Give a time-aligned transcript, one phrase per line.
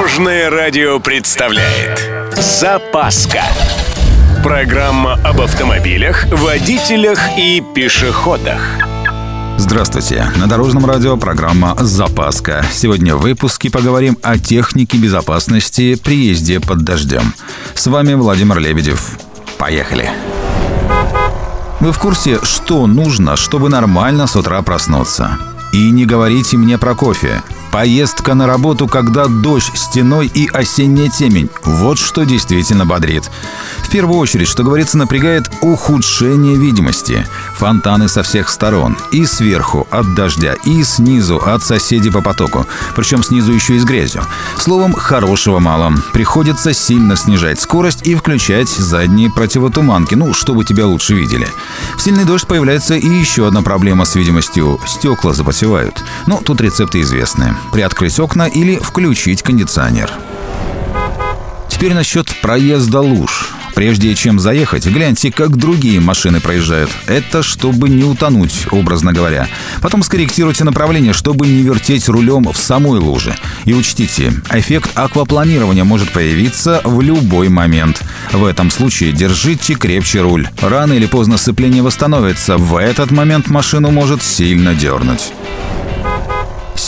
[0.00, 3.42] Дорожное радио представляет Запаска
[4.42, 8.62] Программа об автомобилях, водителях и пешеходах
[9.58, 10.26] Здравствуйте!
[10.36, 12.64] На Дорожном радио программа «Запаска».
[12.72, 17.34] Сегодня в выпуске поговорим о технике безопасности при езде под дождем.
[17.74, 19.18] С вами Владимир Лебедев.
[19.58, 20.08] Поехали!
[21.80, 25.36] Вы в курсе, что нужно, чтобы нормально с утра проснуться?
[25.74, 27.42] И не говорите мне про кофе.
[27.70, 31.48] Поездка на работу, когда дождь стеной и осенняя темень.
[31.64, 33.30] Вот что действительно бодрит.
[33.78, 37.26] В первую очередь, что говорится, напрягает ухудшение видимости.
[37.54, 38.96] Фонтаны со всех сторон.
[39.12, 42.66] И сверху от дождя, и снизу от соседей по потоку.
[42.96, 44.24] Причем снизу еще и с грязью.
[44.58, 45.92] Словом, хорошего мало.
[46.12, 51.46] Приходится сильно снижать скорость и включать задние противотуманки, ну, чтобы тебя лучше видели.
[51.96, 54.80] В сильный дождь появляется и еще одна проблема с видимостью.
[54.86, 56.02] Стекла запотевают.
[56.30, 60.12] Ну, тут рецепты известны приоткрыть окна или включить кондиционер.
[61.68, 63.50] Теперь насчет проезда луж.
[63.74, 66.88] Прежде чем заехать, гляньте, как другие машины проезжают.
[67.08, 69.48] Это чтобы не утонуть, образно говоря.
[69.82, 73.34] Потом скорректируйте направление, чтобы не вертеть рулем в самой луже.
[73.64, 78.04] И учтите, эффект аквапланирования может появиться в любой момент.
[78.30, 80.48] В этом случае держите крепче руль.
[80.60, 82.56] Рано или поздно сцепление восстановится.
[82.56, 85.32] В этот момент машину может сильно дернуть.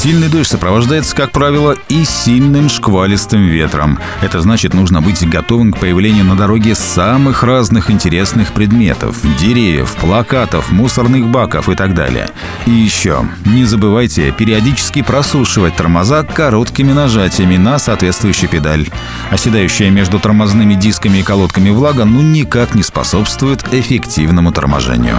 [0.00, 3.98] Сильный дождь сопровождается, как правило, и сильным шквалистым ветром.
[4.22, 10.72] Это значит, нужно быть готовым к появлению на дороге самых разных интересных предметов– деревьев, плакатов,
[10.72, 12.30] мусорных баков и так далее.
[12.64, 18.88] И еще, не забывайте периодически просушивать тормоза короткими нажатиями на соответствующую педаль.
[19.30, 25.18] Оседающая между тормозными дисками и колодками влага ну никак не способствует эффективному торможению.